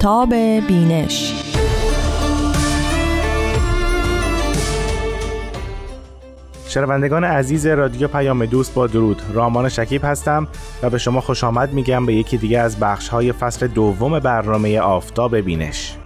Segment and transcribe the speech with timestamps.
[0.00, 0.34] آفتاب
[0.68, 1.34] بینش.
[6.68, 9.22] شنوندگان عزیز رادیو پیام دوست با درود.
[9.32, 10.48] رامان شکیب هستم
[10.82, 14.80] و به شما خوش آمد میگم به یکی دیگه از بخش های فصل دوم برنامه
[14.80, 15.96] آفتاب بینش.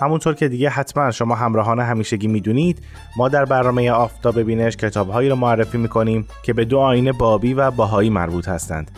[0.00, 2.78] همونطور که دیگه حتما شما همراهان همیشگی می‌دونید
[3.16, 7.70] ما در برنامه آفتاب بینش کتابهایی رو معرفی می‌کنیم که به دو آین بابی و
[7.70, 8.90] باهایی مربوط هستند.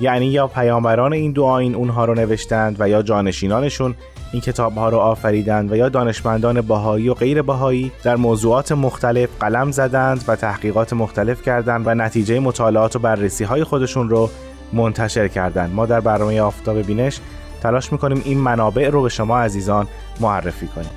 [0.00, 3.94] یعنی یا پیامبران این دو آین اونها رو نوشتند و یا جانشینانشون
[4.32, 9.28] این کتاب ها رو آفریدند و یا دانشمندان باهایی و غیر باهایی در موضوعات مختلف
[9.40, 14.30] قلم زدند و تحقیقات مختلف کردند و نتیجه مطالعات و بررسی های خودشون رو
[14.72, 15.74] منتشر کردند.
[15.74, 17.20] ما در برنامه آفتاب بینش
[17.62, 19.88] تلاش می‌کنیم این منابع رو به شما عزیزان
[20.20, 20.90] معرفی کنیم.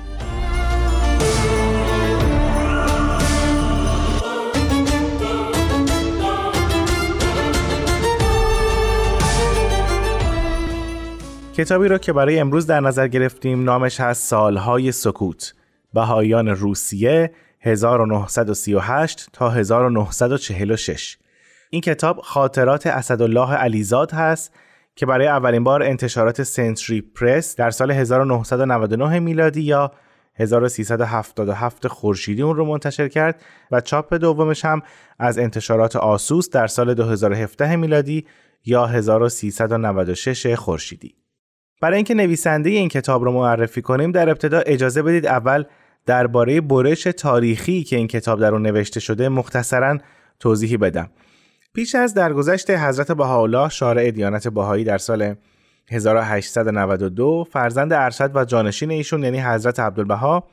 [11.56, 15.54] کتابی را که برای امروز در نظر گرفتیم نامش هست سالهای سکوت.
[15.94, 21.16] بهایان روسیه 1938 تا 1946
[21.70, 24.52] این کتاب خاطرات اسدالله علیزاد هست
[24.96, 29.92] که برای اولین بار انتشارات سنتری پرس در سال 1999 میلادی یا
[30.34, 34.82] 1377 خورشیدی اون رو منتشر کرد و چاپ دومش هم
[35.18, 38.26] از انتشارات آسوس در سال 2017 میلادی
[38.64, 41.14] یا 1396 خورشیدی.
[41.80, 45.64] برای اینکه نویسنده این کتاب رو معرفی کنیم در ابتدا اجازه بدید اول
[46.06, 49.98] درباره برش تاریخی که این کتاب در اون نوشته شده مختصرا
[50.40, 51.10] توضیحی بدم.
[51.76, 55.34] پیش از درگذشت حضرت بهاءالله شارع دیانت بهایی در سال
[55.90, 60.44] 1892 فرزند ارشد و جانشین ایشون یعنی حضرت عبدالبها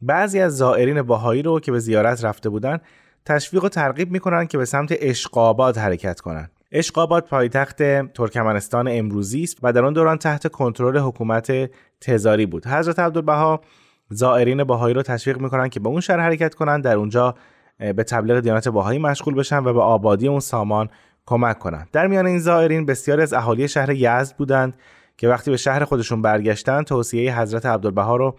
[0.00, 2.78] بعضی از زائرین بهایی رو که به زیارت رفته بودن
[3.26, 6.50] تشویق و ترغیب می‌کنن که به سمت اشقاباد حرکت کنند.
[6.72, 12.66] اشقاباد پایتخت ترکمنستان امروزی است و در آن دوران تحت کنترل حکومت تزاری بود.
[12.66, 13.60] حضرت عبدالبها
[14.10, 17.34] زائرین بهایی رو تشویق می‌کنن که به اون شهر حرکت کنند در اونجا
[17.96, 20.88] به تبلیغ دیانت باهایی مشغول بشن و به آبادی اون سامان
[21.26, 21.88] کمک کنند.
[21.92, 24.74] در میان این زائرین بسیاری از اهالی شهر یزد بودند
[25.16, 28.36] که وقتی به شهر خودشون برگشتن توصیه حضرت عبدالبها رو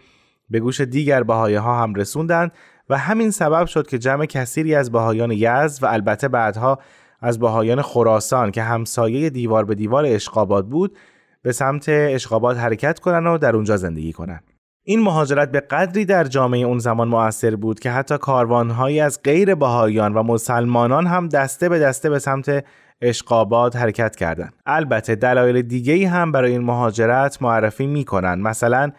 [0.49, 2.51] به گوش دیگر بهایی ها هم رسوندند
[2.89, 6.79] و همین سبب شد که جمع کثیری از بهایان یزد و البته بعدها
[7.21, 10.97] از بهایان خراسان که همسایه دیوار به دیوار اشقاباد بود
[11.41, 14.52] به سمت اشقاباد حرکت کنند و در اونجا زندگی کنند.
[14.85, 19.55] این مهاجرت به قدری در جامعه اون زمان مؤثر بود که حتی کاروانهایی از غیر
[19.55, 22.65] بهاییان و مسلمانان هم دسته به دسته به سمت
[23.01, 24.53] اشقاباد حرکت کردند.
[24.65, 28.91] البته دلایل دیگه هم برای این مهاجرت معرفی می‌کنن مثلا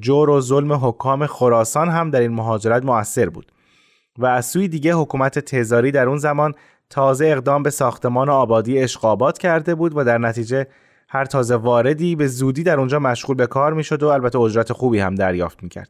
[0.00, 3.52] جور و ظلم حکام خراسان هم در این مهاجرت مؤثر بود
[4.18, 6.54] و از سوی دیگه حکومت تزاری در اون زمان
[6.90, 10.66] تازه اقدام به ساختمان آبادی اشقاباد کرده بود و در نتیجه
[11.12, 14.98] هر تازه واردی به زودی در اونجا مشغول به کار می‌شد و البته اجرت خوبی
[14.98, 15.88] هم دریافت می‌کرد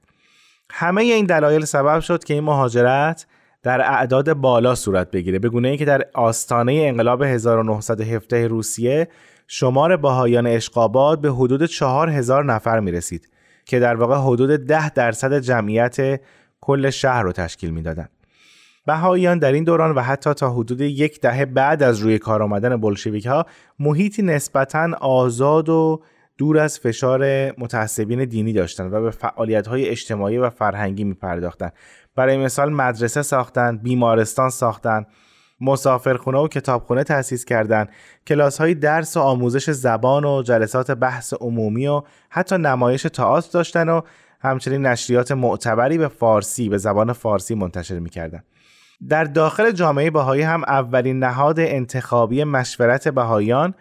[0.71, 3.27] همه این دلایل سبب شد که این مهاجرت
[3.63, 9.09] در اعداد بالا صورت بگیره به گونه که در آستانه انقلاب 1917 روسیه
[9.47, 13.29] شمار باهایان اشقاباد به حدود 4000 نفر می رسید
[13.65, 16.21] که در واقع حدود 10 درصد جمعیت
[16.61, 18.11] کل شهر رو تشکیل می‌دادند.
[18.87, 22.77] بهاییان در این دوران و حتی تا حدود یک دهه بعد از روی کار آمدن
[22.77, 23.47] بلشویک ها
[23.79, 26.03] محیطی نسبتا آزاد و
[26.39, 31.73] دور از فشار متعصبین دینی داشتند و به فعالیت های اجتماعی و فرهنگی می پرداختند.
[32.17, 35.07] برای مثال مدرسه ساختند، بیمارستان ساختند،
[35.61, 37.89] مسافرخونه و کتابخونه تأسیس کردند،
[38.27, 43.89] کلاس های درس و آموزش زبان و جلسات بحث عمومی و حتی نمایش تئاتر داشتن
[43.89, 44.01] و
[44.43, 48.45] همچنین نشریات معتبری به فارسی به زبان فارسی منتشر می‌کردند.
[49.09, 53.75] در داخل جامعه بهایی هم اولین نهاد انتخابی مشورت بهاییان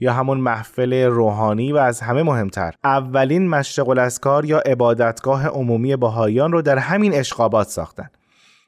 [0.00, 6.52] یا همون محفل روحانی و از همه مهمتر اولین مشرق الاسکار یا عبادتگاه عمومی بهاییان
[6.52, 8.08] رو در همین اشقابات ساختن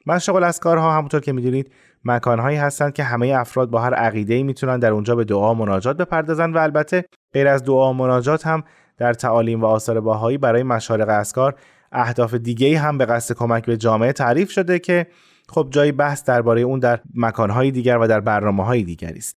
[0.05, 1.71] مشرق الاسکارها همونطور که می‌دونید
[2.05, 5.97] مکانهایی هستند که همه افراد با هر عقیده‌ای می‌تونن در اونجا به دعا و مناجات
[5.97, 8.63] بپردازن و البته غیر از دعا و مناجات هم
[8.97, 11.55] در تعالیم و آثار باهایی برای مشارق اسکار
[11.91, 15.07] اهداف دیگه هم به قصد کمک به جامعه تعریف شده که
[15.49, 19.37] خب جای بحث درباره اون در مکانهای دیگر و در برنامه های دیگری است.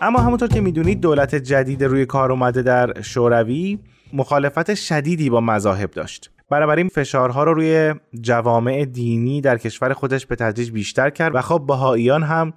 [0.00, 3.78] اما همونطور که می‌دونید دولت جدید روی کار اومده در شوروی
[4.12, 6.30] مخالفت شدیدی با مذاهب داشت.
[6.50, 11.64] بنابراین فشارها رو روی جوامع دینی در کشور خودش به تدریج بیشتر کرد و خب
[11.66, 12.52] بهاییان هم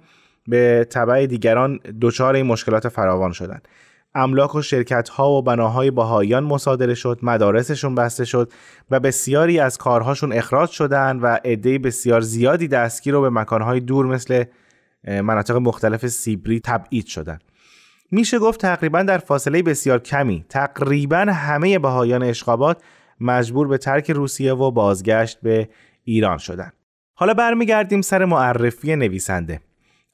[0.48, 3.68] به طبع دیگران دچار این مشکلات فراوان شدند.
[4.14, 8.52] املاک و شرکت ها و بناهای بهاییان مصادره شد مدارسشون بسته شد
[8.90, 14.06] و بسیاری از کارهاشون اخراج شدند و عده بسیار زیادی دستگیر رو به مکانهای دور
[14.06, 14.44] مثل
[15.04, 17.42] مناطق مختلف سیبری تبعید شدند
[18.10, 20.44] میشه گفت تقریبا در فاصله بسیار کمی.
[20.48, 22.82] تقریبا همه بهایان اشقابات
[23.20, 25.68] مجبور به ترک روسیه و بازگشت به
[26.04, 26.72] ایران شدند
[27.14, 29.60] حالا برمیگردیم سر معرفی نویسنده.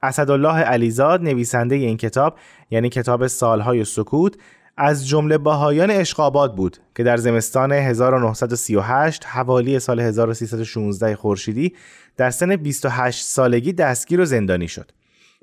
[0.03, 2.39] اسدالله علیزاد نویسنده این کتاب
[2.71, 4.37] یعنی کتاب سالهای سکوت
[4.77, 11.75] از جمله باهایان اشقاباد بود که در زمستان 1938 حوالی سال 1316 خورشیدی
[12.17, 14.91] در سن 28 سالگی دستگیر و زندانی شد.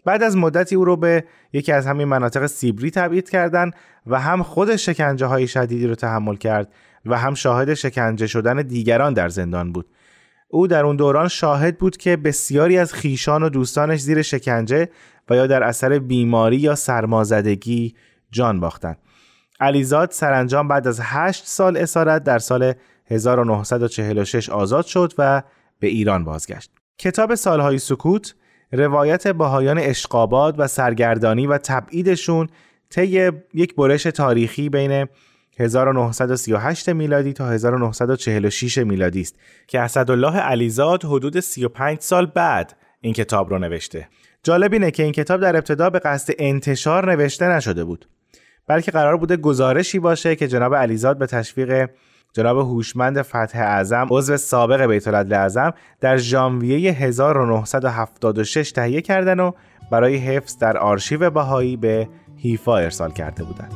[0.06, 3.74] بعد از مدتی او رو به یکی از همین مناطق سیبری تبعید کردند
[4.07, 6.74] و هم خود شکنجه های شدیدی رو تحمل کرد
[7.06, 9.85] و هم شاهد شکنجه شدن دیگران در زندان بود
[10.50, 14.89] او در اون دوران شاهد بود که بسیاری از خیشان و دوستانش زیر شکنجه
[15.30, 17.95] و یا در اثر بیماری یا سرمازدگی
[18.31, 18.97] جان باختند.
[19.63, 22.74] علیزاد سرانجام بعد از 8 سال اسارت در سال
[23.06, 25.44] 1946 آزاد شد و
[25.80, 26.71] به ایران بازگشت.
[26.98, 28.36] کتاب سالهای سکوت
[28.71, 32.50] روایت باهایان اشقاباد و سرگردانی و تبعیدشون
[32.89, 35.07] طی یک برش تاریخی بین
[35.60, 39.36] 1938 میلادی تا 1946 میلادی است
[39.68, 44.07] که اسدالله علیزاد حدود 35 سال بعد این کتاب رو نوشته.
[44.44, 48.06] جالب اینه که این کتاب در ابتدا به قصد انتشار نوشته نشده بود
[48.68, 51.89] بلکه قرار بوده گزارشی باشه که جناب علیزاد به تشویق
[52.33, 59.51] جناب هوشمند فتح اعظم عضو سابق بیت اعظم در ژانویه 1976 تهیه کردن و
[59.92, 63.74] برای حفظ در آرشیو بهایی به هیفا ارسال کرده بودند.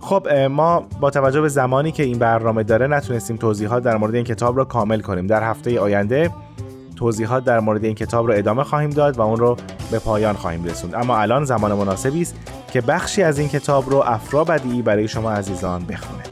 [0.00, 4.24] خب ما با توجه به زمانی که این برنامه داره نتونستیم توضیحات در مورد این
[4.24, 6.30] کتاب رو کامل کنیم در هفته آینده
[6.98, 9.56] توضیحات در مورد این کتاب رو ادامه خواهیم داد و اون رو
[9.90, 10.94] به پایان خواهیم رسوند.
[10.94, 12.34] اما الان زمان مناسبی است
[12.72, 16.22] که بخشی از این کتاب رو افرا بدیعی برای شما عزیزان بخونه.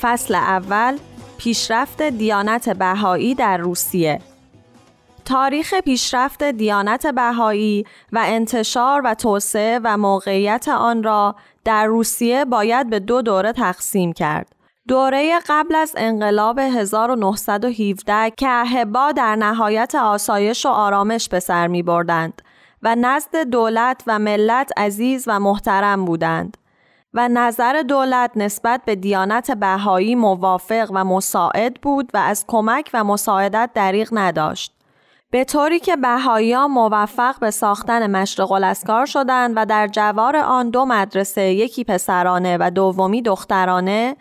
[0.00, 0.96] فصل اول
[1.38, 4.20] پیشرفت دیانت بهایی در روسیه.
[5.28, 11.34] تاریخ پیشرفت دیانت بهایی و انتشار و توسعه و موقعیت آن را
[11.64, 14.52] در روسیه باید به دو دوره تقسیم کرد.
[14.88, 21.82] دوره قبل از انقلاب 1917 که اهبا در نهایت آسایش و آرامش به سر می
[21.82, 22.42] بردند
[22.82, 26.56] و نزد دولت و ملت عزیز و محترم بودند
[27.14, 33.04] و نظر دولت نسبت به دیانت بهایی موافق و مساعد بود و از کمک و
[33.04, 34.77] مساعدت دریغ نداشت.
[35.30, 40.84] به طوری که بهاییان موفق به ساختن مشرق الاسکار شدند و در جوار آن دو
[40.84, 44.16] مدرسه یکی پسرانه و دومی دخترانه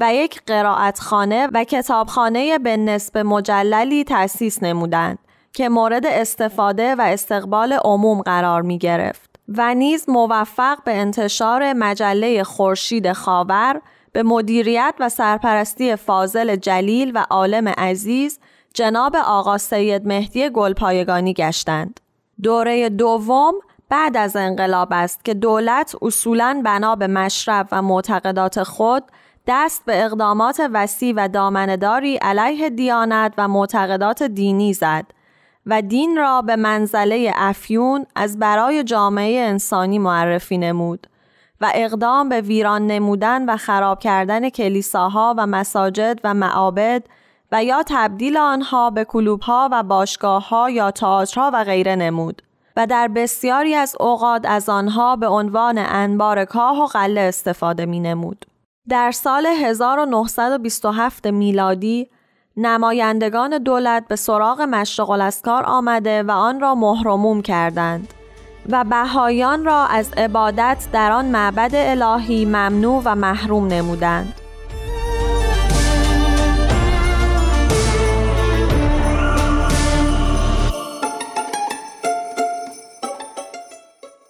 [0.00, 5.18] و یک قرائتخانه و کتابخانه به نسب مجللی تأسیس نمودند
[5.52, 12.44] که مورد استفاده و استقبال عموم قرار می گرفت و نیز موفق به انتشار مجله
[12.44, 13.80] خورشید خاور
[14.12, 18.38] به مدیریت و سرپرستی فاضل جلیل و عالم عزیز
[18.78, 22.00] جناب آقا سید مهدی گلپایگانی گشتند.
[22.42, 23.54] دوره دوم
[23.88, 29.04] بعد از انقلاب است که دولت اصولاً بنا به مشرب و معتقدات خود
[29.46, 35.06] دست به اقدامات وسیع و دامنداری علیه دیانت و معتقدات دینی زد
[35.66, 41.06] و دین را به منزله افیون از برای جامعه انسانی معرفی نمود
[41.60, 47.02] و اقدام به ویران نمودن و خراب کردن کلیساها و مساجد و معابد
[47.52, 52.42] و یا تبدیل آنها به کلوبها و باشگاهها یا تئاترها و غیره نمود
[52.76, 58.00] و در بسیاری از اوقات از آنها به عنوان انبار کاه و قله استفاده می
[58.00, 58.46] نمود.
[58.88, 62.08] در سال 1927 میلادی
[62.56, 68.14] نمایندگان دولت به سراغ مشرق الاسکار آمده و آن را مهرموم کردند
[68.68, 74.47] و بهایان را از عبادت در آن معبد الهی ممنوع و محروم نمودند.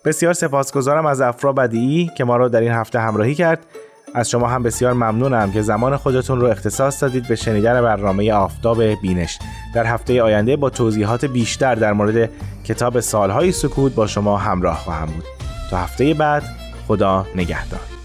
[0.09, 3.67] بسیار سپاسگزارم از افرا بدیعی که ما را در این هفته همراهی کرد.
[4.15, 8.83] از شما هم بسیار ممنونم که زمان خودتون رو اختصاص دادید به شنیدن برنامه آفتاب
[8.83, 9.39] بینش.
[9.75, 12.31] در هفته آینده با توضیحات بیشتر در مورد
[12.65, 15.25] کتاب سالهای سکوت با شما همراه خواهم بود.
[15.71, 16.43] تا هفته بعد
[16.87, 17.98] خدا نگهدار.